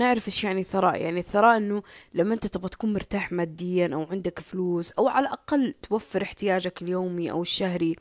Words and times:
نعرف 0.00 0.28
إيش 0.28 0.44
يعني 0.44 0.64
ثراء 0.64 1.02
يعني 1.02 1.20
الثراء 1.20 1.56
إنه 1.56 1.82
لما 2.14 2.34
أنت 2.34 2.46
تبغى 2.46 2.68
تكون 2.68 2.92
مرتاح 2.92 3.32
ماديا 3.32 3.90
أو 3.94 4.06
عندك 4.10 4.40
فلوس 4.40 4.92
أو 4.92 5.08
على 5.08 5.26
الأقل 5.26 5.74
توفر 5.82 6.22
احتياجك 6.22 6.82
اليومي 6.82 7.30
أو 7.30 7.42
الشهري 7.42 7.96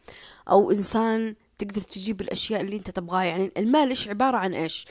أو 0.49 0.71
إنسان 0.71 1.35
تقدر 1.57 1.81
تجيب 1.81 2.21
الأشياء 2.21 2.61
اللي 2.61 2.75
أنت 2.75 2.89
تبغاها. 2.89 3.23
يعني 3.23 3.51
المال 3.57 3.89
إيش؟ 3.89 4.07
عبارة 4.09 4.37
عن 4.37 4.53
إيش؟ 4.53 4.87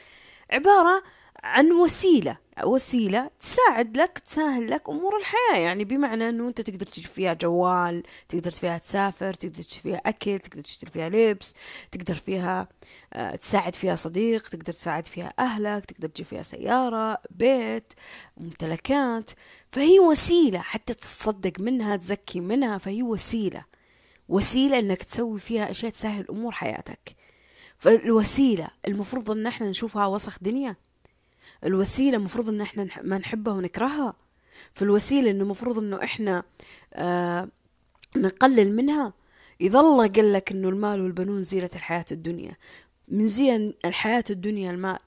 عبارة 0.51 1.03
عن 1.45 1.72
وسيلة. 1.72 2.37
وسيلة 2.64 3.30
تساعد 3.41 3.96
لك 3.96 4.18
تسهل 4.18 4.71
لك 4.71 4.89
أمور 4.89 5.16
الحياة. 5.16 5.64
يعني 5.64 5.85
بمعنى 5.85 6.29
أنه 6.29 6.48
أنت 6.48 6.61
تقدر 6.61 6.86
تجيب 6.86 7.07
فيها 7.07 7.32
جوال 7.35 8.03
تقدر 8.29 8.50
فيها 8.50 8.79
تسافر 8.79 9.35
تقدر 9.35 9.54
تشتري 9.54 9.80
فيها 9.80 9.96
أكل 9.96 10.39
تقدر 10.39 10.62
تشتري 10.62 10.91
فيها 10.91 11.09
لبس 11.09 11.54
تقدر 11.93 12.14
فيها 12.14 12.68
آه، 13.12 13.36
تساعد 13.36 13.75
فيها 13.75 13.96
صديق 13.96 14.43
تقدر 14.43 14.72
تساعد 14.72 15.07
فيها 15.07 15.32
أهلك 15.39 15.85
تقدر 15.85 16.09
تجيب 16.09 16.27
فيها 16.27 16.43
سيارة 16.43 17.18
بيت 17.30 17.93
ممتلكات. 18.36 19.31
فهي 19.72 20.00
وسيلة. 20.00 20.58
حتى 20.58 20.95
تتصدق 20.95 21.61
منها 21.61 21.96
تزكي 21.96 22.40
منها 22.40 22.79
فهي 22.79 23.03
وسيلة. 23.03 23.64
وسيلة 24.29 24.79
إنك 24.79 25.03
تسوي 25.03 25.40
فيها 25.40 25.71
أشياء 25.71 25.93
تسهل 25.93 26.26
أمور 26.31 26.53
حياتك. 26.53 27.17
فالوسيلة 27.79 28.68
المفروض 28.89 29.31
إن 29.31 29.46
إحنا 29.46 29.71
نشوفها 29.71 30.07
وسخ 30.07 30.39
دنيا. 30.43 30.76
الوسيلة 31.64 32.17
المفروض 32.17 32.48
إن 32.48 32.61
إحنا 32.61 32.89
ما 33.03 33.19
نحبها 33.19 33.55
ونكرهها. 33.55 34.14
فالوسيلة 34.72 35.31
إنه 35.31 35.42
المفروض 35.42 35.78
إنه 35.78 36.05
إحنا 36.05 36.42
آه 36.95 37.48
نقلل 38.17 38.77
منها. 38.77 39.12
إذا 39.61 39.81
الله 39.81 40.08
قال 40.08 40.33
لك 40.33 40.53
إنه 40.53 40.69
المال 40.69 41.00
والبنون 41.00 41.42
زينة 41.42 41.70
الحياة 41.75 42.05
الدنيا. 42.12 42.56
من 43.08 43.27
زين 43.27 43.75
الحياة 43.84 44.25
الدنيا 44.31 44.70
المال؟ 44.70 44.98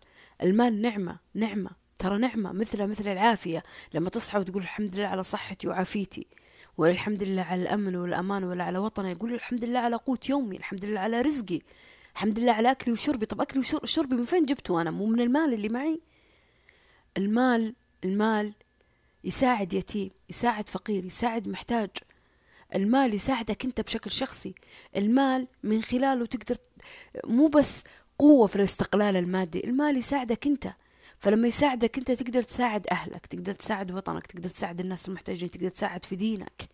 المال 0.43 0.81
نعمة 0.81 1.17
نعمة. 1.33 1.69
ترى 1.99 2.17
نعمة 2.17 2.51
مثل 2.51 2.87
مثل 2.87 3.07
العافية. 3.07 3.63
لما 3.93 4.09
تصحى 4.09 4.39
وتقول 4.39 4.61
الحمد 4.61 4.95
لله 4.95 5.07
على 5.07 5.23
صحتي 5.23 5.67
وعافيتي 5.67 6.27
ولا 6.77 6.91
الحمد 6.91 7.23
لله 7.23 7.41
على 7.41 7.61
الأمن 7.61 7.95
والأمان 7.95 8.43
ولا 8.43 8.63
على 8.63 8.77
وطني 8.77 9.11
يقول 9.11 9.33
الحمد 9.33 9.65
لله 9.65 9.79
على 9.79 9.95
قوت 9.95 10.29
يومي 10.29 10.57
الحمد 10.57 10.85
لله 10.85 10.99
على 10.99 11.21
رزقي 11.21 11.61
الحمد 12.13 12.39
لله 12.39 12.51
على 12.51 12.71
أكلي 12.71 12.93
وشربي. 12.93 13.25
طب 13.25 13.41
أكلي 13.41 13.63
وشربي 13.83 14.15
من 14.15 14.23
فين 14.23 14.45
جبته 14.45 14.81
أنا؟ 14.81 14.91
مو 14.91 15.05
من 15.05 15.21
المال 15.21 15.53
اللي 15.53 15.69
معي. 15.69 15.99
المال 17.17 17.75
المال 18.03 18.53
يساعد 19.23 19.73
يتيم 19.73 20.09
يساعد 20.29 20.69
فقير 20.69 21.05
يساعد 21.05 21.47
محتاج. 21.47 21.89
المال 22.75 23.13
يساعدك 23.13 23.65
انت 23.65 23.81
بشكل 23.81 24.11
شخصي. 24.11 24.55
المال 24.95 25.47
من 25.63 25.81
خلاله 25.81 26.25
تقدر 26.25 26.55
مو 27.25 27.47
بس 27.47 27.83
قوة 28.19 28.47
في 28.47 28.55
الاستقلال 28.55 29.15
المادي 29.15 29.67
المال 29.67 29.97
يساعدك 29.97 30.47
انت. 30.47 30.73
فلما 31.19 31.47
يساعدك 31.47 31.97
انت 31.97 32.11
تقدر 32.11 32.41
تساعد 32.41 32.87
أهلك 32.91 33.25
تقدر 33.25 33.53
تساعد 33.53 33.91
وطنك 33.91 34.25
تقدر 34.25 34.49
تساعد 34.49 34.79
الناس 34.79 35.07
المحتاجين 35.07 35.51
تقدر 35.51 35.69
تساعد 35.69 36.05
في 36.05 36.15
دينك. 36.15 36.69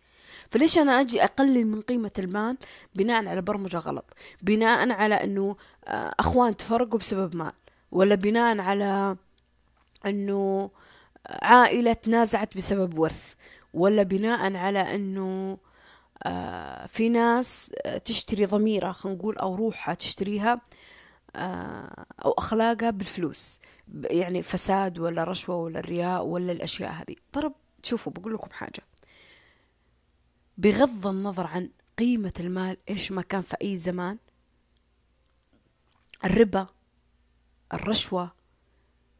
فليش 0.50 0.78
أنا 0.78 1.00
أجي 1.00 1.24
أقلل 1.24 1.66
من 1.66 1.80
قيمة 1.80 2.10
المال؟ 2.18 2.56
بناء 2.94 3.26
على 3.26 3.42
برمجة 3.42 3.76
غلط. 3.76 4.14
بناء 4.42 4.90
على 4.90 5.14
إنه 5.14 5.56
آه، 5.84 6.14
أخوان 6.20 6.56
تفرقوا 6.56 6.98
بسبب 6.98 7.36
مال. 7.36 7.52
ولا 7.92 8.14
بناء 8.14 8.58
على 8.58 9.16
إنه 10.06 10.70
عائلة 11.26 11.92
تنازعت 11.92 12.56
بسبب 12.56 12.98
ورث 12.98 13.34
ولا 13.74 14.02
بناء 14.02 14.56
على 14.56 14.94
إنه 14.94 15.58
آه، 16.22 16.86
في 16.86 17.08
ناس 17.08 17.74
تشتري 18.04 18.46
ضميرها 18.46 18.92
خلينا 18.92 19.18
نقول 19.18 19.38
أو 19.38 19.54
روحها 19.54 19.94
تشتريها 19.94 20.60
آه، 21.36 22.06
أو 22.24 22.32
أخلاقها 22.32 22.90
بالفلوس 22.90 23.60
يعني 23.94 24.42
فساد 24.42 24.98
ولا 24.98 25.24
رشوة 25.24 25.56
ولا 25.56 25.78
الرياء 25.78 26.24
ولا 26.24 26.52
الأشياء 26.52 26.92
هذه. 26.92 27.16
طرب 27.32 27.52
شوفوا 27.82 28.12
بقول 28.12 28.34
لكم 28.34 28.50
حاجة. 28.50 28.82
بغض 30.58 31.06
النظر 31.06 31.46
عن 31.46 31.70
قيمة 31.98 32.32
المال 32.40 32.76
إيش 32.88 33.12
ما 33.12 33.22
كان 33.22 33.42
في 33.42 33.56
أي 33.62 33.78
زمان 33.78 34.18
الربا 36.24 36.66
الرشوة 37.74 38.32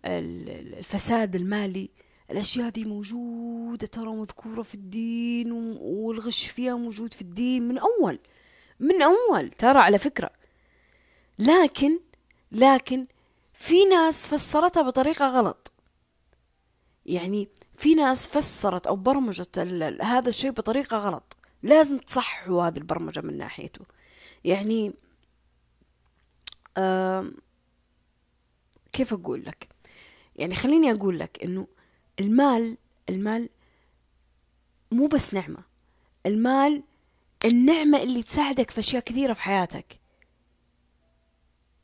الفساد 0.05 1.37
المالي. 1.37 1.91
الأشياء 2.31 2.67
هذه 2.67 2.85
موجودة 2.85 3.87
ترى 3.87 4.13
مذكورة 4.13 4.63
في 4.63 4.75
الدين 4.75 5.53
والغش 5.81 6.47
فيها 6.47 6.77
موجود 6.77 7.15
في 7.15 7.23
الدين 7.23 7.69
من 7.69 7.79
أول 7.79 8.19
من 8.81 9.03
أول 9.03 9.51
ترى 9.51 9.79
على 9.79 9.99
فكرة. 9.99 10.31
لكن 11.39 12.01
لكن 12.53 13.07
في 13.55 13.85
ناس 13.85 14.29
فسرتها 14.29 14.83
بطريقة 14.83 15.29
غلط. 15.29 15.73
يعني 17.07 17.49
في 17.77 17.95
ناس 17.95 18.29
فسرت 18.29 18.87
أو 18.87 18.97
برمجت 18.97 19.59
هذا 20.03 20.29
الشيء 20.29 20.51
بطريقة 20.51 20.97
غلط. 20.97 21.37
لازم 21.63 21.99
تصححوا 21.99 22.63
هذه 22.63 22.79
البرمجة 22.79 23.21
من 23.21 23.39
ناحيته. 23.39 23.85
يعني 24.45 24.93
كيف 28.93 29.13
أقول 29.13 29.45
لك؟ 29.45 29.74
يعني 30.37 30.55
خليني 30.55 30.93
أقول 30.93 31.19
لك 31.19 31.45
إنه 31.45 31.67
المال 32.21 32.77
المال 33.09 33.49
مو 34.93 35.07
بس 35.07 35.35
نعمة. 35.35 35.65
المال 36.27 36.83
النعمة 37.45 38.03
اللي 38.03 38.23
تساعدك 38.23 38.71
في 38.71 38.79
أشياء 38.79 39.03
كثيرة 39.03 39.33
في 39.33 39.41
حياتك. 39.41 40.01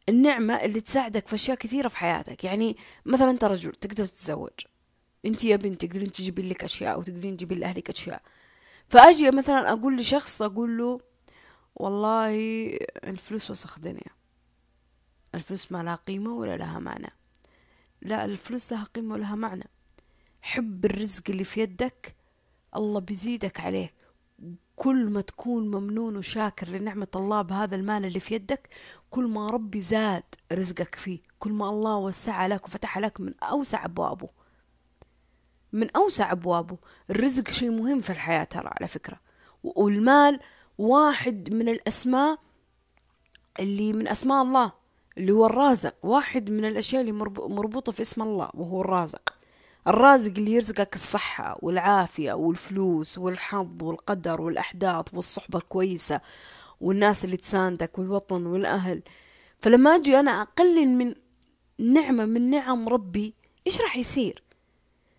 النعمة 0.08 0.54
اللي 0.54 0.80
تساعدك 0.80 1.28
في 1.28 1.34
أشياء 1.34 1.56
كثيرة 1.56 1.88
في 1.88 1.96
حياتك. 1.96 2.44
يعني 2.44 2.76
مثلا 3.06 3.30
أنت 3.30 3.44
رجل 3.44 3.72
تقدر 3.72 4.04
تتزوج. 4.04 4.50
أنت 5.26 5.44
يا 5.44 5.56
بنت 5.56 5.84
تقدرين 5.84 6.12
تجيبين 6.12 6.48
لك 6.48 6.64
أشياء 6.64 6.98
وتقدرين 6.98 7.36
تجيبين 7.36 7.58
لأهلك 7.58 7.90
أشياء. 7.90 8.22
فأجي 8.88 9.30
مثلا 9.30 9.72
أقول 9.72 9.96
لشخص 9.96 10.42
أقول 10.42 10.78
له 10.78 11.00
والله 11.76 12.30
الفلوس 13.04 13.50
وسخ 13.50 13.78
دنيا 13.78 14.10
الفلوس 15.34 15.72
ما 15.72 15.82
لها 15.82 15.94
قيمة 15.94 16.30
ولا 16.30 16.56
لها 16.56 16.78
معنى. 16.78 17.12
لا 18.02 18.24
الفلوس 18.24 18.72
لها 18.72 18.84
قيمة 18.84 19.14
ولها 19.14 19.34
معنى. 19.34 19.68
حب 20.42 20.84
الرزق 20.84 21.22
اللي 21.28 21.44
في 21.44 21.60
يدك 21.60 22.16
الله 22.76 23.00
بيزيدك 23.00 23.60
عليه. 23.60 23.90
كل 24.76 25.10
ما 25.10 25.20
تكون 25.20 25.70
ممنون 25.70 26.16
وشاكر 26.16 26.68
لنعمة 26.68 27.08
الله 27.16 27.42
بهذا 27.42 27.76
المال 27.76 28.04
اللي 28.04 28.20
في 28.20 28.34
يدك 28.34 28.68
كل 29.10 29.26
ما 29.26 29.50
ربي 29.50 29.80
زاد 29.80 30.22
رزقك 30.52 30.94
فيه. 30.94 31.18
كل 31.38 31.52
ما 31.52 31.68
الله 31.70 31.96
وسع 31.96 32.46
لك 32.46 32.64
وفتح 32.66 32.98
لك 32.98 33.20
من 33.20 33.34
أوسع 33.42 33.84
أبوابه. 33.84 34.28
من 35.72 35.96
أوسع 35.96 36.32
أبوابه. 36.32 36.78
الرزق 37.10 37.50
شيء 37.50 37.70
مهم 37.70 38.00
في 38.00 38.10
الحياة 38.10 38.44
ترى 38.44 38.68
على 38.68 38.88
فكرة. 38.88 39.20
والمال 39.62 40.40
واحد 40.78 41.54
من 41.54 41.68
الأسماء 41.68 42.38
اللي 43.60 43.92
من 43.92 44.08
أسماء 44.08 44.42
الله. 44.42 44.79
اللي 45.20 45.32
هو 45.32 45.46
الرازق. 45.46 45.94
واحد 46.02 46.50
من 46.50 46.64
الأشياء 46.64 47.00
اللي 47.00 47.12
مربوطة 47.12 47.92
في 47.92 48.02
اسم 48.02 48.22
الله 48.22 48.50
وهو 48.54 48.80
الرازق. 48.80 49.34
الرازق 49.86 50.32
اللي 50.38 50.52
يرزقك 50.52 50.94
الصحة 50.94 51.56
والعافية 51.62 52.32
والفلوس 52.32 53.18
والحظ 53.18 53.82
والقدر 53.82 54.40
والأحداث 54.40 55.04
والصحبة 55.12 55.58
الكويسة 55.58 56.20
والناس 56.80 57.24
اللي 57.24 57.36
تساندك 57.36 57.98
والوطن 57.98 58.46
والأهل. 58.46 59.02
فلما 59.60 59.96
أجي 59.96 60.20
أنا 60.20 60.42
أقلل 60.42 60.88
من 60.88 61.14
نعمة 61.78 62.24
من 62.24 62.50
نعم 62.50 62.88
ربي 62.88 63.34
إيش 63.66 63.80
راح 63.80 63.96
يصير؟ 63.96 64.42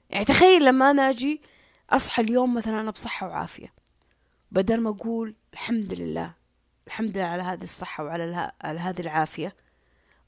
يعني 0.09 0.25
تخيل 0.25 0.66
لما 0.66 0.91
أنا 0.91 1.09
أجي 1.09 1.41
أصحى 1.89 2.23
اليوم 2.23 2.53
مثلا 2.53 2.79
أنا 2.81 2.91
بصحة 2.91 3.28
وعافية. 3.28 3.73
بدل 4.51 4.81
ما 4.81 4.89
أقول 4.89 5.35
الحمد 5.53 5.94
لله 5.94 6.33
الحمد 6.88 7.18
لله 7.18 7.25
على 7.25 7.44
هذه 7.44 7.63
الصحة 7.63 8.03
وعلى 8.03 8.51
على 8.62 8.79
هذه 8.79 9.01
العافية 9.01 9.56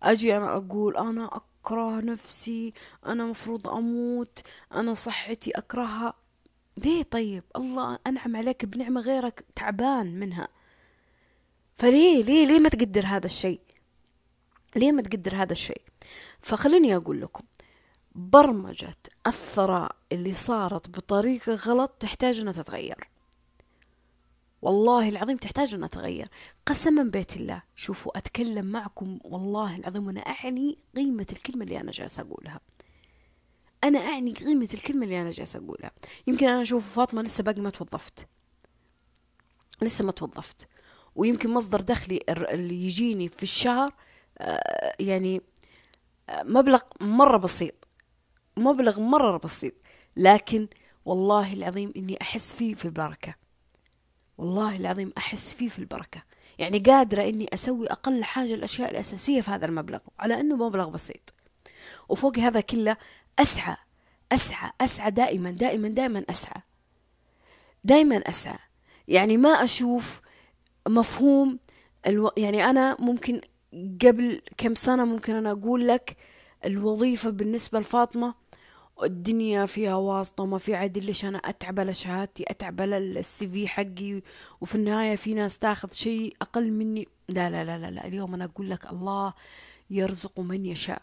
أجي 0.04 0.38
أنا 0.38 0.58
أقول 0.58 0.98
أنا 0.98 1.30
أكره 1.66 2.02
نفسي 2.02 2.74
أنا 3.06 3.26
مفروض 3.26 3.68
أموت 3.68 4.40
أنا 4.74 4.94
صحتي 4.94 5.52
أكرهها. 5.52 6.14
ليه 6.78 7.04
طيب؟ 7.04 7.44
الله 7.56 8.00
أنعم 8.08 8.36
عليك 8.36 8.66
بنعمة 8.66 9.02
غيرك 9.02 9.46
تعبان 9.56 10.20
منها. 10.20 10.48
فليه؟ 11.76 12.24
ليه؟ 12.24 12.48
ليه 12.48 12.60
ما 12.60 12.70
تقدر 12.70 13.06
هذا 13.06 13.26
الشيء؟ 13.26 13.62
ليه 14.76 14.92
ما 14.92 15.02
تقدر 15.02 15.36
هذا 15.36 15.52
الشيء؟ 15.52 15.82
فخليني 16.42 16.96
أقول 16.96 17.22
لكم 17.22 17.44
برمجة 18.16 18.96
الثراء 19.28 19.96
اللي 20.12 20.34
صارت 20.34 20.90
بطريقة 20.90 21.54
غلط 21.56 21.92
تحتاج 22.00 22.40
أنها 22.40 22.54
تتغير. 22.54 23.13
والله 24.64 25.10
العظيم 25.10 25.38
تحتاج 25.38 25.74
أن 25.74 25.84
أتغير. 25.84 26.28
قسما 26.66 27.04
بيت 27.04 27.36
الله 27.38 27.64
شوفوا 27.76 28.18
أتكلم 28.18 28.66
معكم 28.66 29.20
والله 29.24 29.76
العظيم 29.76 30.08
وأنا 30.08 30.20
أعني 30.20 30.78
قيمة 30.96 31.28
الكلمة 31.32 31.64
اللي 31.64 31.80
أنا 31.80 31.92
جالسة 31.92 32.22
أقولها. 32.22 32.60
أنا 33.84 34.00
أعني 34.00 34.34
قيمة 34.34 34.70
الكلمة 34.74 35.04
اللي 35.04 35.22
أنا 35.22 35.30
جالسة 35.32 35.60
أقولها. 35.60 35.92
يمكن 36.28 36.48
أنا 36.48 36.62
أشوف 36.62 36.96
فاطمة 36.96 37.22
لسه 37.22 37.44
باقي 37.44 37.62
ما 37.62 37.70
توظفت. 37.70 38.28
لسه 39.82 40.06
ما 40.06 40.12
توظفت. 40.12 40.68
ويمكن 41.16 41.54
مصدر 41.54 41.82
دخلي 41.82 42.20
اللي 42.30 42.86
يجيني 42.86 43.30
في 43.30 43.44
الشهر 43.44 43.94
آه، 44.38 44.96
يعني 45.00 45.42
آه، 46.30 46.44
مبلغ 46.44 46.82
مرة 47.02 47.38
بسيط. 47.38 47.88
مبلغ 48.58 49.00
مرة 49.00 49.38
بسيط. 49.38 49.74
لكن 50.18 50.68
والله 51.06 51.54
العظيم 51.54 51.94
إني 51.98 52.22
أحس 52.22 52.54
فيه 52.54 52.74
في 52.74 52.86
البركة. 52.86 53.43
والله 54.38 54.76
العظيم 54.76 55.14
أحس 55.18 55.54
فيه 55.56 55.68
في 55.68 55.80
البركة. 55.80 56.24
يعني 56.60 56.80
قادرة 56.80 57.22
إني 57.22 57.48
أسوي 57.54 57.88
أقل 57.88 58.24
حاجة 58.24 58.54
الأشياء 58.54 58.92
الأساسية 58.92 59.42
في 59.42 59.52
هذا 59.52 59.66
المبلغ 59.66 60.00
على 60.20 60.40
أنه 60.40 60.56
مبلغ 60.56 60.90
بسيط. 60.90 61.34
وفوق 62.10 62.38
هذا 62.38 62.62
كله 62.62 62.98
أسعى 63.40 63.76
أسعى 64.32 64.72
أسعى 64.82 65.12
دائما 65.12 65.52
دائما 65.52 65.88
دائما 65.88 66.24
أسعى. 66.30 66.62
دائما 67.84 68.18
أسعى. 68.18 68.60
يعني 69.08 69.38
ما 69.38 69.50
أشوف 69.50 70.22
مفهوم 70.88 71.60
ألو... 72.08 72.32
يعني 72.38 72.70
أنا 72.70 72.98
ممكن 73.00 73.42
قبل 74.06 74.42
كم 74.58 74.76
سنة 74.76 75.06
ممكن 75.06 75.36
أنا 75.36 75.52
أقول 75.52 75.88
لك 75.88 76.18
الوظيفة 76.66 77.30
بالنسبة 77.30 77.80
لفاطمة 77.80 78.34
الدنيا 79.04 79.66
فيها 79.66 79.96
واسطة 79.96 80.44
وما 80.44 80.58
في 80.58 80.76
عدل 80.76 81.06
ليش 81.06 81.26
أنا 81.26 81.38
أتعب 81.38 81.80
على 81.80 81.94
شهادتي 81.94 82.44
أتعب 82.48 82.82
على 82.82 82.98
السي 82.98 83.48
في 83.48 83.68
حقي 83.68 84.22
وفي 84.62 84.76
النهاية 84.76 85.16
في 85.16 85.34
ناس 85.34 85.60
تاخذ 85.60 85.92
شيء 85.92 86.36
أقل 86.42 86.72
مني. 86.72 87.08
لا 87.30 87.50
لا 87.50 87.64
لا 87.64 87.78
لا, 87.78 87.92
لا. 87.92 88.08
اليوم 88.08 88.34
أنا 88.34 88.46
أقول 88.46 88.70
لك 88.70 88.92
الله 88.92 89.34
يرزق 89.90 90.40
من 90.40 90.66
يشاء 90.66 91.02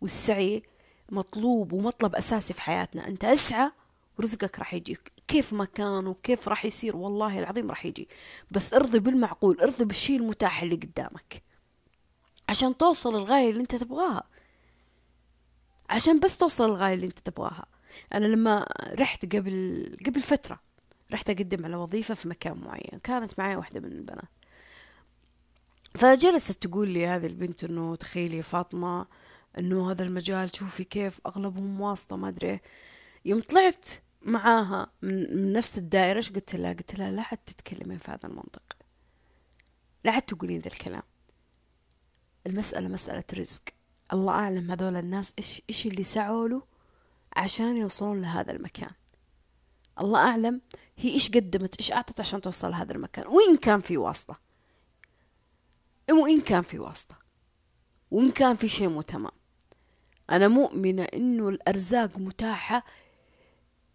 والسعي 0.00 0.62
مطلوب 1.10 1.72
ومطلب 1.72 2.14
أساسي 2.14 2.54
في 2.54 2.60
حياتنا. 2.62 3.08
أنت 3.08 3.24
أسعى 3.24 3.70
ورزقك 4.18 4.58
راح 4.58 4.74
يجيك. 4.74 5.12
كيف 5.28 5.52
مكان 5.52 6.06
وكيف 6.06 6.48
راح 6.48 6.64
يصير؟ 6.64 6.96
والله 6.96 7.38
العظيم 7.38 7.70
راح 7.70 7.86
يجي. 7.86 8.08
بس 8.50 8.74
ارضي 8.74 8.98
بالمعقول 8.98 9.60
ارضي 9.60 9.84
بالشيء 9.84 10.16
المتاح 10.16 10.62
اللي 10.62 10.76
قدامك. 10.76 11.42
عشان 12.48 12.76
توصل 12.76 13.16
الغاية 13.16 13.50
اللي 13.50 13.60
أنت 13.60 13.74
تبغاها. 13.74 14.22
عشان 15.94 16.20
بس 16.20 16.38
توصل 16.38 16.64
الغاية 16.64 16.94
اللي 16.94 17.06
انت 17.06 17.18
تبغاها. 17.18 17.66
أنا 18.12 18.26
لما 18.26 18.66
رحت 18.84 19.36
قبل 19.36 19.96
قبل 20.06 20.22
فترة 20.22 20.60
رحت 21.12 21.30
أقدم 21.30 21.64
على 21.64 21.76
وظيفة 21.76 22.14
في 22.14 22.28
مكان 22.28 22.58
معين 22.58 23.00
كانت 23.02 23.38
معي 23.38 23.56
واحدة 23.56 23.80
من 23.80 23.92
البنات. 23.92 24.28
فجلست 25.94 26.66
تقول 26.66 26.88
لي 26.88 27.06
هذه 27.06 27.26
البنت 27.26 27.64
إنه 27.64 27.96
تخيلي 27.96 28.42
فاطمة 28.42 29.06
إنه 29.58 29.90
هذا 29.90 30.02
المجال 30.02 30.56
شوفي 30.56 30.84
كيف 30.84 31.20
أغلبهم 31.26 31.80
واسطة 31.80 32.16
ما 32.16 32.28
أدري 32.28 32.60
يوم 33.24 33.40
طلعت 33.40 33.86
معاها 34.22 34.90
من, 35.02 35.36
من 35.36 35.52
نفس 35.52 35.78
الدائرة 35.78 36.16
إيش 36.16 36.30
قلت 36.30 36.54
لها؟ 36.54 36.72
قلت 36.72 36.94
لها 36.94 37.10
لا 37.10 37.22
حد 37.22 37.38
تتكلمين 37.38 37.98
في 37.98 38.10
هذا 38.10 38.28
المنطق. 38.28 38.76
لا 40.04 40.12
حد 40.12 40.22
تقولين 40.22 40.60
ذا 40.60 40.66
الكلام. 40.66 41.02
المسألة 42.46 42.88
مسألة 42.88 43.24
رزق. 43.34 43.62
الله 44.12 44.32
أعلم 44.32 44.70
هذول 44.70 44.96
الناس 44.96 45.34
إيش 45.38 45.62
إيش 45.70 45.86
اللي 45.86 46.02
سعوا 46.02 46.48
له 46.48 46.62
عشان 47.36 47.76
يوصلون 47.76 48.20
لهذا 48.20 48.52
المكان. 48.52 48.90
الله 50.00 50.18
أعلم 50.18 50.60
هي 50.96 51.10
إيش 51.10 51.30
قدمت 51.30 51.76
إيش 51.76 51.92
أعطت 51.92 52.20
عشان 52.20 52.40
توصل 52.40 52.70
لهذا 52.70 52.92
المكان. 52.92 53.26
وإن 53.26 53.56
كان 53.56 53.80
في 53.80 53.96
واسطة. 53.96 54.40
وإن 56.10 56.40
كان 56.40 56.62
في 56.62 56.78
واسطة. 56.78 57.16
وإن 58.10 58.30
كان 58.30 58.56
في 58.56 58.68
شيء 58.68 58.88
مو 58.88 59.02
تمام. 59.02 59.32
أنا 60.30 60.48
مؤمنة 60.48 61.02
إنه 61.02 61.48
الأرزاق 61.48 62.18
متاحة 62.18 62.84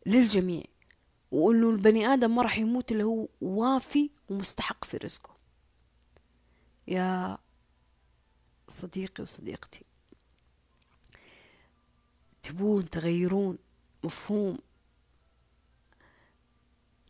للجميع 0.05 0.63
وإنه 1.31 1.69
البني 1.69 2.07
آدم 2.07 2.35
ما 2.35 2.41
راح 2.41 2.57
يموت 2.57 2.91
إلا 2.91 3.03
هو 3.03 3.27
وافي 3.41 4.09
ومستحق 4.29 4.85
في 4.85 4.97
رزقه. 4.97 5.37
يا 6.87 7.37
صديقي 8.67 9.23
وصديقتي 9.23 9.88
تبون 12.43 12.89
تغيرون 12.89 13.57
مفهوم 14.03 14.57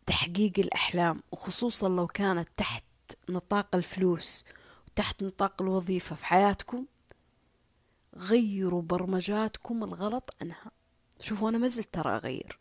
تحقيق 0.06 0.52
الأحلام 0.58 1.22
وخصوصا 1.32 1.88
لو 1.88 2.06
كانت 2.06 2.48
تحت 2.56 2.84
نطاق 3.28 3.76
الفلوس 3.76 4.44
وتحت 4.88 5.22
نطاق 5.22 5.62
الوظيفة 5.62 6.16
في 6.16 6.26
حياتكم 6.26 6.86
غيروا 8.16 8.82
برمجاتكم 8.82 9.84
الغلط 9.84 10.34
عنها 10.40 10.70
شوفوا 11.20 11.48
أنا 11.48 11.58
ما 11.58 11.68
زلت 11.68 11.94
ترى 11.94 12.16
أغير. 12.16 12.58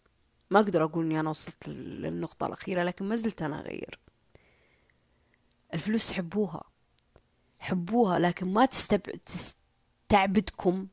ما 0.49 0.59
أقدر 0.59 0.83
أقول 0.83 1.05
إني 1.05 1.19
أنا 1.19 1.29
وصلت 1.29 1.67
للنقطة 1.67 2.47
الأخيرة 2.47 2.83
لكن 2.83 3.05
ما 3.05 3.15
زلت 3.15 3.41
أنا 3.41 3.59
أغير. 3.59 3.99
الفلوس 5.73 6.11
حبوها 6.11 6.63
حبوها 7.59 8.19
لكن 8.19 8.53
ما 8.53 8.65
تستبعد 8.65 9.19
تستعبدكم 9.25 10.87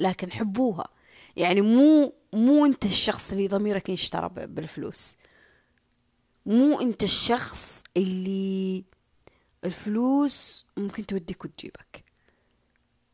لكن 0.00 0.32
حبوها. 0.32 0.88
يعني 1.36 1.60
مو 1.60 2.14
مو 2.32 2.64
انت 2.64 2.84
الشخص 2.84 3.32
اللي 3.32 3.48
ضميرك 3.48 3.88
يشترى 3.88 4.28
بالفلوس 4.28 5.16
مو 6.46 6.80
انت 6.80 7.02
الشخص 7.02 7.82
اللي 7.96 8.84
الفلوس 9.64 10.66
ممكن 10.76 11.06
توديك 11.06 11.44
وتجيبك 11.44 12.04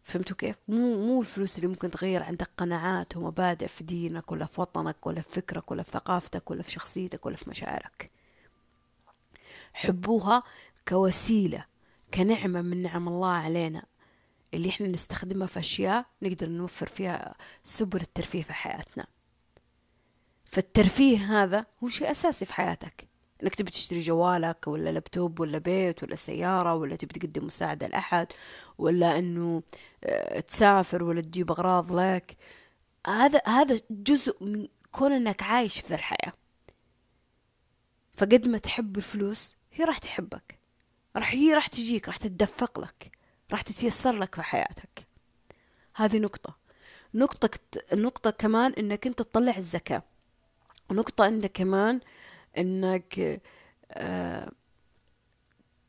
فهمتوا 0.04 0.36
كيف؟ 0.36 0.56
مو 0.68 1.06
مو 1.06 1.20
الفلوس 1.20 1.56
اللي 1.56 1.68
ممكن 1.68 1.90
تغير 1.90 2.22
عندك 2.22 2.50
قناعات 2.58 3.16
ومبادئ 3.16 3.68
في 3.68 3.84
دينك 3.84 4.32
ولا 4.32 4.46
في 4.46 4.60
وطنك 4.60 5.06
ولا 5.06 5.20
في 5.20 5.28
فكرك 5.30 5.70
ولا 5.70 5.82
في 5.82 5.90
ثقافتك 5.90 6.50
ولا 6.50 6.62
في 6.62 6.70
شخصيتك 6.70 7.26
ولا 7.26 7.36
في 7.36 7.50
مشاعرك. 7.50 8.10
حبوها 9.72 10.42
كوسيلة 10.88 11.64
كنعمة 12.14 12.62
من 12.62 12.82
نعم 12.82 13.08
الله 13.08 13.30
علينا 13.30 13.82
اللي 14.56 14.68
إحنا 14.68 14.88
نستخدمها 14.88 15.46
في 15.46 15.58
أشياء 15.58 16.06
نقدر 16.22 16.48
نوفر 16.48 16.86
فيها 16.86 17.34
سبل 17.64 18.00
الترفيه 18.00 18.42
في 18.42 18.52
حياتنا. 18.52 19.06
فالترفيه 20.44 21.18
هذا 21.18 21.66
هو 21.84 21.88
شيء 21.88 22.10
أساسي 22.10 22.44
في 22.46 22.54
حياتك. 22.54 23.06
إنك 23.42 23.54
تبي 23.54 23.70
تشتري 23.70 24.00
جوالك 24.00 24.68
ولا 24.68 24.90
لابتوب 24.90 25.40
ولا 25.40 25.58
بيت 25.58 26.02
ولا 26.02 26.16
سيارة 26.16 26.74
ولا 26.74 26.96
تبي 26.96 27.20
تقدم 27.20 27.46
مساعدة 27.46 27.86
لأحد 27.86 28.26
ولا 28.78 29.18
إنه 29.18 29.62
آه، 30.04 30.40
تسافر 30.40 31.02
ولا 31.02 31.20
تجيب 31.20 31.50
أغراض 31.50 31.92
لك. 31.92 32.36
هذا 33.06 33.40
هذا 33.46 33.80
جزء 33.90 34.44
من 34.44 34.68
كون 34.92 35.12
إنك 35.12 35.42
عايش 35.42 35.80
في 35.80 35.88
ذا 35.88 35.94
الحياة. 35.94 36.32
فقد 38.16 38.48
ما 38.48 38.58
تحب 38.58 38.96
الفلوس 38.96 39.56
هي 39.72 39.84
راح 39.84 39.98
تحبك. 39.98 40.58
راح 41.16 41.32
هي 41.32 41.54
راح 41.54 41.66
تجيك 41.66 42.08
راح 42.08 42.16
تتدفق 42.16 42.80
لك. 42.80 43.15
راح 43.50 43.62
تتيسر 43.62 44.12
لك 44.12 44.34
في 44.34 44.42
حياتك. 44.42 45.06
هذه 45.94 46.18
نقطة. 46.18 46.56
نقطة 47.14 47.50
نقطة 47.92 48.30
كمان 48.30 48.72
إنك 48.72 49.06
أنت 49.06 49.22
تطلع 49.22 49.56
الزكاة. 49.56 50.02
نقطة 50.90 51.24
عندك 51.24 51.52
كمان 51.52 52.00
إنك 52.58 53.42
آه 53.90 54.52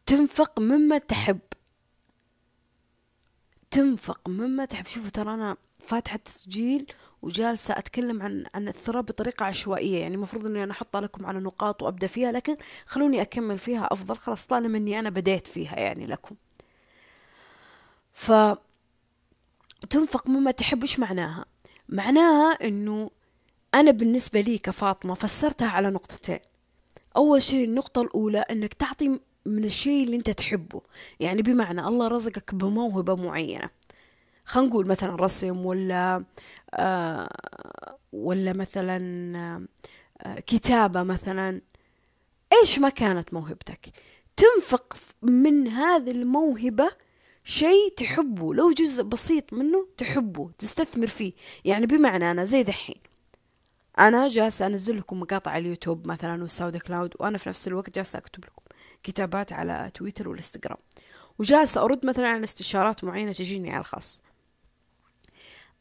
تنفق 0.05 0.59
مما 0.59 0.97
تحب. 0.97 1.39
تنفق 3.71 4.29
مما 4.29 4.65
تحب. 4.65 4.87
شوفوا 4.87 5.09
ترى 5.09 5.33
أنا 5.33 5.57
فاتحة 5.79 6.17
تسجيل 6.17 6.93
وجالسة 7.21 7.77
أتكلم 7.77 8.21
عن 8.21 8.45
عن 8.55 8.67
الثراء 8.67 9.01
بطريقة 9.01 9.45
عشوائية. 9.45 10.01
يعني 10.01 10.15
المفروض 10.15 10.45
إني 10.45 10.63
أنا 10.63 10.71
أحطها 10.71 11.01
لكم 11.01 11.25
على 11.25 11.39
نقاط 11.39 11.83
وأبدأ 11.83 12.07
فيها 12.07 12.31
لكن 12.31 12.57
خلوني 12.85 13.21
أكمل 13.21 13.59
فيها 13.59 13.87
أفضل. 13.91 14.17
خلاص 14.17 14.45
طالما 14.45 14.77
إني 14.77 14.99
أنا 14.99 15.09
بديت 15.09 15.47
فيها 15.47 15.79
يعني 15.79 16.05
لكم. 16.05 16.35
ف 18.17 18.31
تنفق 19.89 20.27
مما 20.27 20.51
تحب 20.51 20.81
إيش 20.81 20.99
معناها؟ 20.99 21.45
معناها 21.89 22.51
إنه 22.51 23.11
أنا 23.73 23.91
بالنسبة 23.91 24.41
لي 24.41 24.57
كفاطمة 24.57 25.13
فسرتها 25.13 25.67
على 25.67 25.89
نقطتين. 25.89 26.39
أول 27.15 27.41
شيء 27.41 27.65
النقطة 27.65 28.01
الأولى 28.01 28.39
إنك 28.39 28.73
تعطي 28.73 29.19
من 29.45 29.63
الشيء 29.63 30.03
اللي 30.03 30.15
أنت 30.15 30.29
تحبه. 30.29 30.81
يعني 31.19 31.41
بمعنى 31.41 31.87
الله 31.87 32.07
رزقك 32.07 32.55
بموهبة 32.55 33.15
معينة. 33.15 33.69
خلينا 34.45 34.69
نقول 34.69 34.87
مثلا 34.87 35.15
رسم 35.15 35.65
ولا 35.65 36.25
آه 36.73 37.29
ولا 38.13 38.53
مثلا 38.53 38.97
آه 40.21 40.39
كتابة 40.39 41.03
مثلا. 41.03 41.61
إيش 42.61 42.79
ما 42.79 42.89
كانت 42.89 43.33
موهبتك؟ 43.33 43.89
تنفق 44.37 44.97
من 45.21 45.67
هذه 45.67 46.11
الموهبة 46.11 47.06
شيء 47.49 47.93
تحبه 47.97 48.53
لو 48.53 48.71
جزء 48.71 49.03
بسيط 49.03 49.53
منه 49.53 49.87
تحبه 49.97 50.51
تستثمر 50.57 51.07
فيه. 51.07 51.33
يعني 51.65 51.85
بمعنى 51.85 52.31
أنا 52.31 52.45
زي 52.45 52.63
دحين. 52.63 52.95
أنا 53.99 54.27
جالسة 54.27 54.67
أنزل 54.67 54.97
لكم 54.97 55.19
مقاطع 55.19 55.51
على 55.51 55.61
اليوتيوب 55.61 56.07
مثلا 56.07 56.41
والساود 56.41 56.77
كلاود 56.77 57.13
وأنا 57.19 57.37
في 57.37 57.49
نفس 57.49 57.67
الوقت 57.67 57.95
جالسة 57.95 58.19
أكتب 58.19 58.45
لكم 58.45 58.63
كتابات 59.03 59.53
على 59.53 59.91
تويتر 59.93 60.29
والإنستغرام 60.29 60.77
وجالسة 61.39 61.83
أرد 61.83 62.05
مثلا 62.05 62.27
على 62.27 62.43
استشارات 62.43 63.03
معينة 63.03 63.31
تجيني 63.31 63.71
على 63.71 63.79
الخاص. 63.79 64.21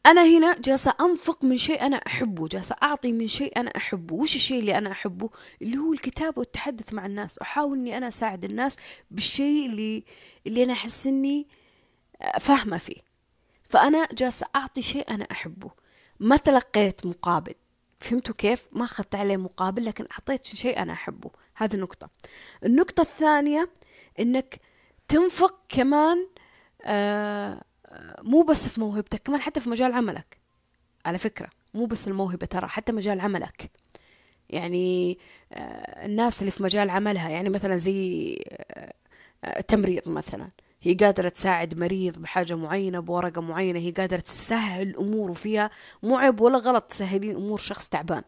أنا 0.07 0.25
هنا 0.25 0.55
جالسة 0.59 0.93
أنفق 1.01 1.43
من 1.43 1.57
شيء 1.57 1.81
أنا 1.85 1.97
أحبه 1.97 2.47
جالسة 2.47 2.75
أعطي 2.83 3.11
من 3.11 3.27
شيء 3.27 3.59
أنا 3.59 3.71
أحبه. 3.77 4.15
وش 4.15 4.35
الشيء 4.35 4.59
اللي 4.59 4.77
أنا 4.77 4.91
أحبه؟ 4.91 5.29
اللي 5.61 5.77
هو 5.77 5.93
الكتابة 5.93 6.39
والتحدث 6.39 6.93
مع 6.93 7.05
الناس. 7.05 7.37
أحاول 7.37 7.77
أني 7.77 7.97
أنا 7.97 8.07
أساعد 8.07 8.43
الناس 8.43 8.77
بالشيء 9.11 9.65
اللي 9.69 10.03
اللي 10.47 10.63
أنا 10.63 10.73
أحس 10.73 11.07
أني 11.07 11.47
فاهمة 12.39 12.77
فيه. 12.77 13.01
فأنا 13.69 14.07
جالسة 14.13 14.47
أعطي 14.55 14.81
شيء 14.81 15.09
أنا 15.13 15.27
أحبه. 15.31 15.71
ما 16.19 16.37
تلقيت 16.37 17.05
مقابل. 17.05 17.53
فهمتوا 17.99 18.35
كيف؟ 18.35 18.63
ما 18.71 18.85
أخذت 18.85 19.15
عليه 19.15 19.37
مقابل 19.37 19.85
لكن 19.85 20.05
أعطيت 20.11 20.45
شيء 20.45 20.81
أنا 20.81 20.93
أحبه. 20.93 21.29
هذه 21.55 21.73
النقطة 21.73 22.09
النقطة 22.65 23.01
الثانية 23.01 23.69
إنك 24.19 24.59
تنفق 25.07 25.59
كمان 25.69 26.27
آه 26.81 27.63
مو 28.21 28.41
بس 28.41 28.67
في 28.67 28.79
موهبتك 28.79 29.21
كمان 29.23 29.41
حتى 29.41 29.59
في 29.59 29.69
مجال 29.69 29.93
عملك. 29.93 30.37
على 31.05 31.17
فكرة 31.17 31.49
مو 31.73 31.85
بس 31.85 32.07
الموهبة 32.07 32.45
ترى 32.45 32.67
حتى 32.67 32.91
مجال 32.91 33.19
عملك. 33.19 33.71
يعني 34.49 35.17
آه 35.53 36.05
الناس 36.05 36.41
اللي 36.41 36.51
في 36.51 36.63
مجال 36.63 36.89
عملها 36.89 37.29
يعني 37.29 37.49
مثلا 37.49 37.77
زي 37.77 38.37
آه 39.43 39.61
تمريض 39.61 40.09
مثلا. 40.09 40.49
هي 40.81 40.93
قادرة 40.93 41.29
تساعد 41.29 41.77
مريض 41.79 42.19
بحاجة 42.19 42.55
معينة 42.55 42.99
بورقة 42.99 43.41
معينة 43.41 43.79
هي 43.79 43.91
قادرة 43.91 44.19
تسهل 44.19 44.95
أموره 44.97 45.33
فيها 45.33 45.69
مو 46.03 46.17
عيب 46.17 46.41
ولا 46.41 46.57
غلط 46.57 46.83
تسهلين 46.83 47.35
أمور 47.35 47.57
شخص 47.59 47.89
تعبان. 47.89 48.23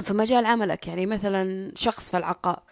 في 0.00 0.12
مجال 0.14 0.46
عملك 0.46 0.88
يعني 0.88 1.06
مثلا 1.06 1.72
شخص 1.76 2.10
في 2.10 2.16
العقار 2.16 2.62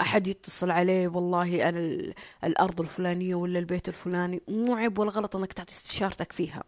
أحد 0.00 0.26
يتصل 0.26 0.70
عليه 0.70 1.08
والله 1.08 1.68
أنا 1.68 2.12
الأرض 2.44 2.80
الفلانية 2.80 3.34
ولا 3.34 3.58
البيت 3.58 3.88
الفلاني 3.88 4.42
مو 4.48 4.74
عيب 4.74 4.98
ولا 4.98 5.10
غلط 5.10 5.36
أنك 5.36 5.52
تعطي 5.52 5.72
استشارتك 5.72 6.32
فيها. 6.32 6.62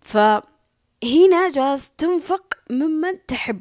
فهنا 0.00 1.50
جاز 1.54 1.90
تنفق 1.98 2.54
ممن 2.70 3.26
تحب 3.28 3.60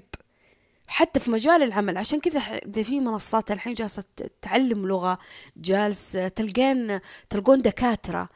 حتى 0.88 1.20
في 1.20 1.32
مجال 1.32 1.64
العمل. 1.64 1.98
عشان 1.98 2.20
كذا 2.20 2.40
إذا 2.40 2.84
في 2.84 3.00
منصات 3.00 3.52
الحين 3.52 3.74
جالسة 3.74 4.04
تعلم 4.42 4.88
لغة 4.88 5.18
جالس 5.58 6.12
تلقين 6.12 7.00
تلقون 7.30 7.62
دكاترة 7.62 8.30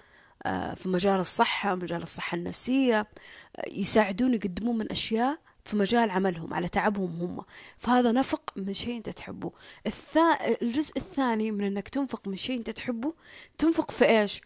آه، 0.46 0.74
في 0.74 0.90
مجال 0.90 1.20
الصحة 1.20 1.76
مجال 1.76 2.04
الصحة 2.04 2.36
النفسية 2.36 3.00
آه، 3.00 3.70
يساعدون 3.72 4.34
يقدمون 4.34 4.78
من 4.78 4.92
أشياء. 4.92 5.38
في 5.66 5.76
مجال 5.76 6.10
عملهم 6.10 6.54
على 6.54 6.68
تعبهم 6.70 7.22
هم. 7.22 7.46
فهذا 7.80 8.12
نفق 8.12 8.52
من 8.56 8.74
شيء 8.74 8.98
أنت 8.98 9.10
تحبه. 9.10 9.52
الثا... 9.88 10.38
الجزء 10.62 10.98
الثاني 10.98 11.52
من 11.52 11.64
إنك 11.64 11.90
تنفق 11.90 12.28
من 12.28 12.36
شيء 12.36 12.58
أنت 12.58 12.70
تحبه 12.70 13.14
تنفق 13.58 13.92
في 13.92 14.06
إيش؟ 14.06 14.42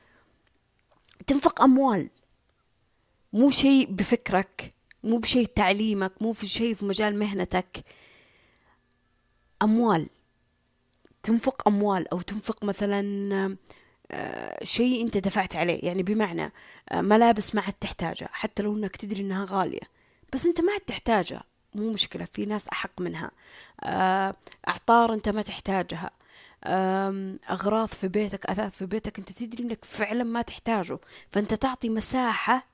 تنفق 1.27 1.61
أموال. 1.61 2.09
مو 3.33 3.49
شيء 3.49 3.85
بفكرك 3.85 4.73
مو 5.03 5.17
بشيء 5.17 5.45
تعليمك 5.45 6.21
مو 6.21 6.33
في 6.33 6.47
شيء 6.47 6.75
في 6.75 6.85
مجال 6.85 7.19
مهنتك. 7.19 7.83
أموال. 9.61 10.09
تنفق 11.23 11.67
أموال 11.67 12.07
أو 12.07 12.21
تنفق 12.21 12.63
مثلا 12.63 13.57
آه، 14.11 14.63
شيء 14.63 15.05
أنت 15.05 15.17
دفعت 15.17 15.55
عليه. 15.55 15.85
يعني 15.85 16.03
بمعنى 16.03 16.51
آه، 16.89 17.01
ملابس 17.01 17.55
ما 17.55 17.61
عاد 17.61 17.73
تحتاجها 17.73 18.29
حتى 18.31 18.63
لو 18.63 18.77
أنك 18.77 18.95
تدري 18.95 19.21
أنها 19.21 19.45
غالية. 19.49 19.92
بس 20.33 20.45
أنت 20.45 20.61
ما 20.61 20.71
عاد 20.71 20.81
تحتاجها. 20.81 21.43
مو 21.75 21.91
مشكلة 21.91 22.25
في 22.33 22.45
ناس 22.45 22.67
أحق 22.69 23.01
منها. 23.01 23.31
آه، 23.83 24.35
أعطار 24.67 25.13
أنت 25.13 25.29
ما 25.29 25.41
تحتاجها. 25.41 26.11
أغراض 27.49 27.87
في 27.87 28.07
بيتك 28.07 28.45
أثاث 28.45 28.73
في 28.73 28.85
بيتك 28.85 29.19
أنت 29.19 29.31
تدري 29.31 29.63
أنك 29.63 29.85
فعلا 29.85 30.23
ما 30.23 30.41
تحتاجه. 30.41 30.99
فأنت 31.31 31.53
تعطي 31.53 31.89
مساحة 31.89 32.67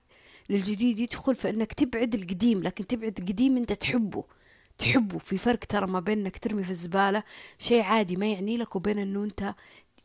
للجديد 0.50 1.00
يدخل 1.00 1.36
فإنك 1.36 1.74
تبعد 1.74 2.16
القديم 2.16 2.64
لكن 2.64 2.88
تبعد 2.88 3.20
القديم 3.20 3.58
أنت 3.58 3.74
تحبه. 3.74 4.24
تحبه. 4.78 5.18
في 5.18 5.38
فرق 5.38 5.60
ترى 5.60 5.88
ما 5.88 6.00
بين 6.00 6.20
انك 6.20 6.38
ترمي 6.38 6.64
في 6.64 6.70
الزبالة. 6.70 7.24
شيء 7.60 7.82
عادي 7.84 8.16
ما 8.16 8.28
يعني 8.32 8.58
لك 8.58 8.76
وبين 8.76 9.00
إنه 9.00 9.24
أنت 9.24 9.56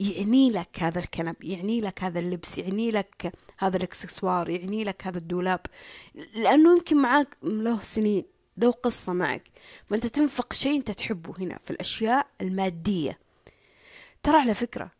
يعني 0.01 0.51
لك 0.51 0.83
هذا 0.83 0.99
الكنب 0.99 1.37
يعني 1.43 1.81
لك 1.81 2.05
هذا 2.05 2.21
اللبس 2.21 2.59
يعني 2.59 2.91
لك 2.91 3.33
هذا 3.59 3.77
الاكسسوار 3.77 4.49
يعني 4.49 4.85
لك 4.85 5.07
هذا 5.07 5.19
الدولاب. 5.19 5.61
لأنه 6.35 6.73
يمكن 6.77 6.97
معاك 6.97 7.37
له 7.43 7.83
سنين 7.83 8.25
له 8.57 8.71
قصة 8.71 9.13
معك. 9.13 9.51
فانت 9.91 10.07
تنفق 10.07 10.53
شيء 10.53 10.77
أنت 10.77 10.91
تحبه 10.91 11.35
هنا 11.39 11.59
في 11.65 11.71
الأشياء 11.71 12.27
المادية. 12.41 13.19
ترى 14.23 14.37
على 14.37 14.55
فكرة 14.55 14.91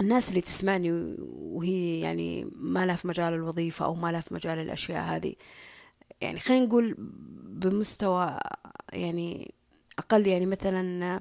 الناس 0.00 0.28
اللي 0.28 0.40
تسمعني 0.40 1.16
وهي 1.18 2.00
يعني 2.00 2.50
ما 2.56 2.86
لها 2.86 2.96
في 2.96 3.08
مجال 3.08 3.34
الوظيفة 3.34 3.84
أو 3.84 3.94
ما 3.94 4.12
لها 4.12 4.20
في 4.20 4.34
مجال 4.34 4.58
الأشياء 4.58 5.02
هذه 5.02 5.34
يعني 6.20 6.40
خلينا 6.40 6.66
نقول 6.66 6.94
بمستوى 7.44 8.38
يعني 8.92 9.54
أقل 9.98 10.26
يعني 10.26 10.46
مثلا 10.46 11.20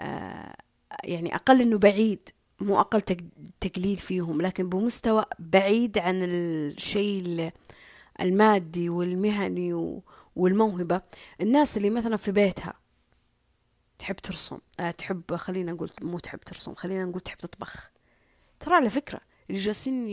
آه، 0.00 0.56
يعني 1.04 1.34
أقل 1.34 1.60
إنه 1.60 1.78
بعيد. 1.78 2.28
مو 2.60 2.80
أقل 2.80 3.00
تقليل 3.60 3.96
فيهم 3.96 4.42
لكن 4.42 4.68
بمستوى 4.68 5.24
بعيد 5.38 5.98
عن 5.98 6.22
الشيء 6.24 7.52
المادي 8.20 8.88
والمهني 8.88 10.00
والموهبة 10.36 11.00
الناس 11.40 11.76
اللي 11.76 11.90
مثلا 11.90 12.16
في 12.16 12.32
بيتها 12.32 12.74
تحب 13.98 14.16
ترسم. 14.16 14.58
آه، 14.80 14.90
تحب 14.90 15.36
خلينا 15.36 15.72
نقول 15.72 15.90
مو 16.02 16.18
تحب 16.18 16.40
ترسم 16.40 16.74
خلينا 16.74 17.04
نقول 17.04 17.20
تحب 17.20 17.38
تطبخ. 17.38 17.90
ترى 18.60 18.74
على 18.74 18.90
فكرة 18.90 19.20
اللي 19.50 19.60
جالسين 19.60 20.08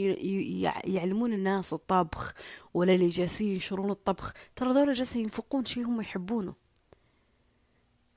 يعلمون 0.86 1.34
الناس 1.34 1.74
الطبخ 1.74 2.34
ولا 2.74 2.94
اللي 2.96 3.10
جالسين 3.10 3.54
ينشرون 3.54 3.92
الطبخ 3.92 4.34
ترى 4.56 4.74
ذولا 4.74 4.94
جالسين 4.94 5.22
ينفقون 5.22 5.66
شيء 5.66 5.86
هم 5.86 6.02
يحبونه. 6.02 6.54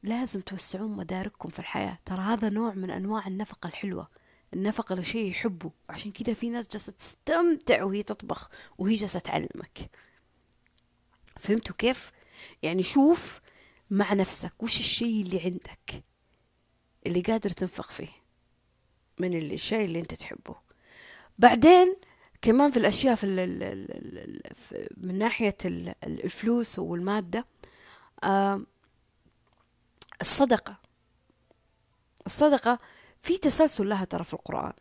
لازم 0.02 0.40
توسعون 0.40 0.90
مدارككم 0.96 1.49
في 1.49 1.58
الحياة. 1.58 1.99
ترى 2.04 2.20
هذا 2.20 2.49
نوع 2.49 2.75
من 2.75 2.90
أنواع 2.90 3.26
النفقة 3.26 3.66
الحلوة. 3.66 4.08
النفقة 4.54 4.95
لشيء 4.95 5.30
يحبه. 5.30 5.71
عشان 5.88 6.12
كذا 6.12 6.35
في 6.35 6.50
ناس 6.50 6.69
جالسة 6.69 6.92
تستمتع 6.92 7.83
وهي 7.83 8.02
تطبخ 8.02 8.49
وهي 8.78 8.95
جالسة 8.95 9.19
تعلمك. 9.19 9.90
فهمتوا 11.38 11.76
كيف؟ 11.76 12.12
يعني 12.62 12.83
شوف 12.83 13.40
مع 13.90 14.12
نفسك 14.12 14.62
وش 14.62 14.80
الشيء 14.80 15.23
اللي 15.23 15.40
عندك 15.40 16.04
اللي 17.07 17.21
قادر 17.21 17.50
تنفق 17.50 17.90
فيه 17.90 18.09
من 19.19 19.52
الشيء 19.52 19.85
اللي 19.85 20.00
انت 20.00 20.14
تحبه. 20.14 20.57
بعدين 21.38 21.97
كمان 22.42 22.71
في 22.71 22.76
الأشياء 22.76 23.14
في, 23.14 23.26
من 24.97 25.19
ناحية 25.19 25.57
الفلوس 26.04 26.78
والمادة 26.78 27.47
الصدقة. 30.21 30.80
الصدقة 32.26 32.78
في 33.22 33.38
تسلسل 33.38 33.88
لها 33.88 34.04
ترى 34.04 34.24
في 34.24 34.34
القرآن. 34.34 34.72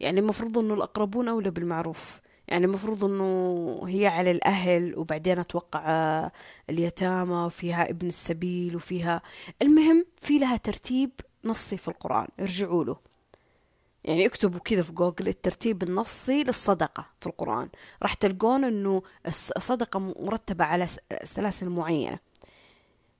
يعني 0.00 0.20
المفروض 0.20 0.58
أنه 0.58 0.74
الأقربون 0.74 1.28
أولى 1.28 1.50
بالمعروف. 1.50 2.20
يعني 2.48 2.66
المفروض 2.66 3.04
أنه 3.04 3.80
هي 3.86 4.06
على 4.06 4.30
الأهل 4.30 4.98
وبعدين 4.98 5.38
أتوقع 5.38 6.30
اليتامى 6.70 7.34
وفيها 7.36 7.90
ابن 7.90 8.06
السبيل 8.06 8.76
وفيها. 8.76 9.22
المهم 9.62 10.06
في 10.22 10.38
لها 10.38 10.56
ترتيب 10.56 11.10
نصي 11.44 11.76
في 11.76 11.88
القرآن. 11.88 12.26
ارجعوا 12.40 12.84
له. 12.84 12.96
يعني 14.04 14.26
اكتبوا 14.26 14.60
كذا 14.60 14.82
في 14.82 14.92
جوجل 14.92 15.28
الترتيب 15.28 15.82
النصي 15.82 16.44
للصدقة 16.44 17.06
في 17.20 17.26
القرآن. 17.26 17.68
راح 18.02 18.14
تلقون 18.14 18.64
إنه 18.64 19.02
الصدقة 19.26 19.98
مرتبة 20.00 20.64
على 20.64 20.86
سلاسل 21.24 21.68
معينة. 21.68 22.18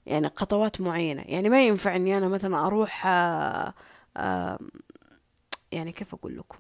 يعني 0.06 0.30
خطوات 0.36 0.80
معينة. 0.80 1.22
يعني 1.26 1.48
ما 1.48 1.66
ينفع 1.66 1.96
إني 1.96 2.18
أنا 2.18 2.28
مثلا 2.28 2.66
أروح 2.66 3.06
آآ 3.06 3.10
آه، 3.10 3.74
يعني 5.72 5.92
كيف 5.92 6.14
أقول 6.14 6.38
لكم؟ 6.38 6.58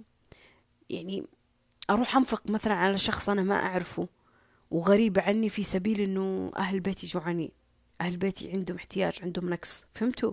يعني 0.90 1.26
أروح 1.90 2.16
أنفق 2.16 2.50
مثلا 2.50 2.74
على 2.74 2.98
شخص 2.98 3.28
أنا 3.28 3.42
ما 3.42 3.54
أعرفه 3.54 4.08
وغريب 4.70 5.18
عني 5.18 5.48
في 5.48 5.62
سبيل 5.62 6.00
إنه 6.00 6.50
أهل 6.56 6.80
بيتي 6.80 7.06
جوعانين 7.06 7.50
أهل 8.00 8.16
بيتي 8.16 8.52
عندهم 8.52 8.76
احتياج 8.76 9.18
عندهم 9.22 9.50
نقص. 9.50 9.86
فهمتوا؟ 9.94 10.32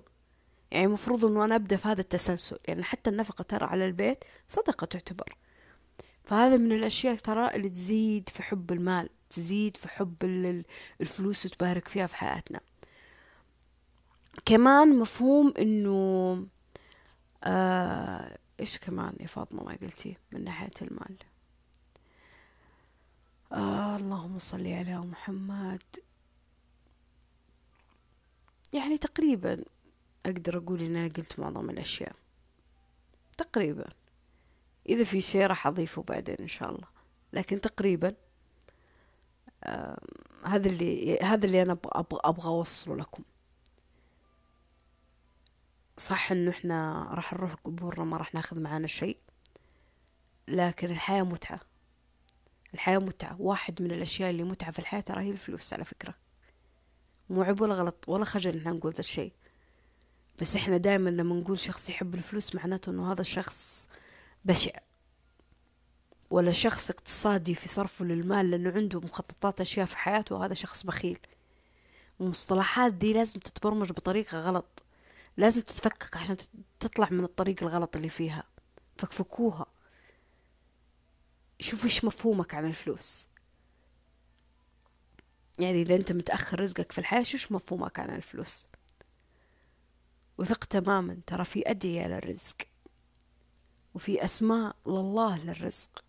يعني 0.72 0.86
المفروض 0.86 1.26
إنه 1.26 1.46
أنا 1.46 1.56
أبدأ 1.56 1.78
في 1.78 1.88
هذا 1.88 2.02
التسلسل. 2.02 2.60
يعني 2.68 2.84
حتى 2.84 3.10
النفقة 3.10 3.42
ترى 3.42 3.66
على 3.66 3.86
البيت 3.86 4.24
صدقة 4.48 4.86
تعتبر. 4.86 5.38
فهذا 6.24 6.58
من 6.58 6.72
الأشياء 6.72 7.16
ترى 7.16 7.56
اللي 7.56 7.70
تزيد 7.70 8.30
في 8.30 8.44
حب 8.44 8.72
المال 8.72 9.10
تزيد 9.30 9.78
في 9.78 9.90
حب 9.90 10.16
الفلوس 11.02 11.46
وتبارك 11.46 11.88
فيها 11.88 12.08
في 12.08 12.16
حياتنا. 12.16 12.60
كمان 14.46 15.00
مفهوم 15.00 15.54
إنه 15.60 16.48
آه 17.46 18.38
إيش 18.60 18.80
كمان 18.80 19.16
يا 19.20 19.28
فاطمة 19.28 19.64
ما 19.64 19.78
قلتي 19.82 20.18
من 20.32 20.44
ناحية 20.44 20.72
المال؟ 20.82 21.18
آه 23.52 23.96
اللهم 23.96 24.40
صل 24.40 24.68
على 24.68 24.98
محمد. 24.98 25.84
يعني 28.74 28.98
تقريبا 28.98 29.64
أقدر 30.26 30.58
أقول 30.58 30.82
إن 30.82 30.96
أنا 30.96 31.08
قلت 31.08 31.40
معظم 31.40 31.70
الأشياء. 31.70 32.16
تقريبا. 33.38 33.90
إذا 34.90 35.04
في 35.04 35.22
شيء 35.22 35.46
راح 35.46 35.68
أضيفه 35.68 36.04
بعدين 36.04 36.36
إن 36.40 36.48
شاء 36.48 36.70
الله. 36.70 36.88
لكن 37.34 37.62
تقريبا 37.62 38.16
هذا 40.44 40.70
اللي 40.70 41.20
هذا 41.20 41.46
اللي 41.46 41.62
أنا 41.62 41.72
أبغى, 41.72 42.20
أبغى 42.24 42.48
أوصله 42.48 42.96
لكم. 42.96 43.24
صح 46.06 46.32
إنه 46.32 46.52
إحنا 46.52 47.08
راح 47.12 47.34
نروح 47.34 47.54
قبورنا 47.54 48.06
ما 48.06 48.18
راح 48.18 48.34
ناخذ 48.34 48.62
معانا 48.62 48.88
شيء. 48.88 49.18
لكن 50.48 50.92
الحياة 50.92 51.24
متعة. 51.24 51.60
الحياة 52.74 52.98
متعة. 52.98 53.42
واحد 53.42 53.82
من 53.82 53.92
الأشياء 53.92 54.30
اللي 54.30 54.44
متعة 54.44 54.72
في 54.72 54.80
الحياة 54.80 55.02
ترى 55.02 55.24
هي 55.24 55.32
الفلوس 55.32 55.74
على 55.74 55.86
فكرة. 55.86 56.14
مو 57.30 57.42
عيب 57.42 57.62
ولا 57.62 57.74
غلط 57.74 58.06
ولا 58.08 58.26
خجل 58.26 58.58
إحنا 58.58 58.72
نقول 58.72 58.94
ذا 58.94 59.00
الشيء. 59.00 59.34
بس 60.42 60.56
إحنا 60.56 60.78
دائما 60.78 61.10
لما 61.10 61.36
نقول 61.36 61.60
شخص 61.60 61.90
يحب 61.90 62.16
الفلوس 62.16 62.56
معناته 62.56 62.90
إنه 62.90 63.12
هذا 63.12 63.24
شخص 63.24 63.90
بشع. 64.46 64.80
ولا 66.30 66.52
شخص 66.52 66.90
اقتصادي 66.90 67.56
في 67.56 67.68
صرفه 67.68 68.06
للمال 68.06 68.52
لأنه 68.52 68.72
عنده 68.72 69.00
مخططات 69.00 69.62
أشياء 69.62 69.86
في 69.86 69.98
حياته 69.98 70.36
وهذا 70.36 70.54
شخص 70.54 70.84
بخيل. 70.84 71.20
المصطلحات 72.22 72.94
دي 72.94 73.14
لازم 73.14 73.40
تتبرمج 73.40 73.92
بطريقة 73.92 74.40
غلط. 74.40 74.85
لازم 75.38 75.62
تتفكك 75.62 76.18
عشان 76.18 76.38
تطلع 76.80 77.10
من 77.12 77.24
الطريق 77.24 77.64
الغلط 77.64 77.96
اللي 77.96 78.10
فيها. 78.10 78.44
فكفكوها. 78.98 79.66
شوف 81.60 81.84
إيش 81.84 82.06
مفهومك 82.06 82.54
عن 82.54 82.66
الفلوس. 82.66 83.28
يعني 85.60 85.82
إذا 85.82 85.96
أنت 85.96 86.12
متأخر 86.12 86.60
رزقك 86.60 86.92
في 86.92 86.98
الحياة 86.98 87.24
شوش 87.24 87.52
مفهومك 87.52 88.00
عن 88.00 88.16
الفلوس. 88.16 88.68
وثق 90.38 90.66
تماما 90.66 91.22
ترى 91.28 91.46
في 91.46 91.70
أدعية 91.70 92.08
للرزق 92.08 92.58
وفي 93.94 94.26
أسماء 94.26 94.76
لله 94.88 95.38
للرزق. 95.38 96.06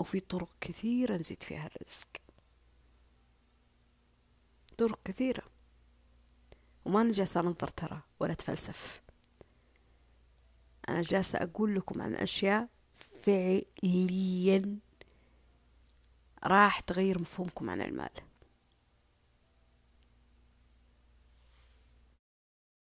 وفي 0.00 0.20
طرق 0.20 0.50
كثيرة 0.60 1.16
نزيد 1.16 1.42
فيها 1.42 1.66
الرزق. 1.66 2.08
طرق 4.78 5.00
كثيرة. 5.04 5.57
وما 6.88 7.00
أنا 7.00 7.12
جالسة 7.12 7.40
أنظر 7.40 7.68
ترى 7.68 8.00
ولا 8.20 8.32
أتفلسف. 8.32 9.02
أنا 10.88 11.02
جالسة 11.02 11.38
أقول 11.42 11.74
لكم 11.74 12.02
عن 12.02 12.14
أشياء 12.14 12.68
فعليا 13.22 14.78
راح 16.44 16.80
تغير 16.80 17.20
مفهومكم 17.20 17.70
عن 17.70 17.80
المال. 17.80 18.10